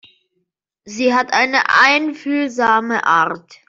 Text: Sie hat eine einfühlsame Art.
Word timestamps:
Sie 0.83 1.13
hat 1.13 1.31
eine 1.31 1.61
einfühlsame 1.69 3.05
Art. 3.05 3.59